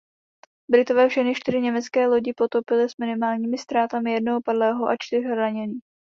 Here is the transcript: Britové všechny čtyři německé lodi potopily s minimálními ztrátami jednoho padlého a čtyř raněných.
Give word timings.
Britové 0.71 1.09
všechny 1.09 1.35
čtyři 1.35 1.61
německé 1.61 2.07
lodi 2.07 2.33
potopily 2.33 2.89
s 2.89 2.97
minimálními 2.97 3.57
ztrátami 3.57 4.11
jednoho 4.11 4.41
padlého 4.41 4.89
a 4.89 4.95
čtyř 4.99 5.25
raněných. 5.25 5.83